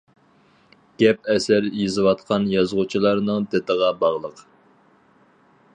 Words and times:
گەپ 1.01 1.29
ئەسەر 1.33 1.67
يېزىۋاتقان 1.83 2.49
يازغۇچىلارنىڭ 2.55 3.45
دىتىغا 3.53 3.95
باغلىق. 4.03 4.45